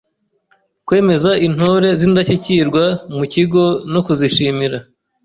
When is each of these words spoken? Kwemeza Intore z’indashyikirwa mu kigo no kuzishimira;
Kwemeza 0.87 1.31
Intore 1.47 1.89
z’indashyikirwa 1.99 2.83
mu 3.17 3.23
kigo 3.33 3.63
no 3.93 4.01
kuzishimira; 4.05 4.77